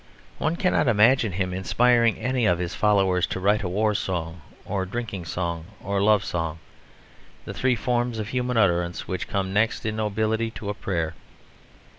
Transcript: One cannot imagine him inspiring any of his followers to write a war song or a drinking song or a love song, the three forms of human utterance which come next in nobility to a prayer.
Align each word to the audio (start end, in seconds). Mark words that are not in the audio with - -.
One 0.39 0.55
cannot 0.55 0.87
imagine 0.87 1.33
him 1.33 1.53
inspiring 1.53 2.17
any 2.17 2.47
of 2.47 2.57
his 2.57 2.73
followers 2.73 3.27
to 3.27 3.39
write 3.39 3.61
a 3.61 3.69
war 3.69 3.93
song 3.93 4.41
or 4.65 4.81
a 4.81 4.87
drinking 4.87 5.25
song 5.25 5.65
or 5.79 5.99
a 5.99 6.03
love 6.03 6.25
song, 6.25 6.57
the 7.45 7.53
three 7.53 7.75
forms 7.75 8.17
of 8.17 8.29
human 8.29 8.57
utterance 8.57 9.07
which 9.07 9.27
come 9.27 9.53
next 9.53 9.85
in 9.85 9.97
nobility 9.97 10.49
to 10.57 10.69
a 10.69 10.73
prayer. 10.73 11.13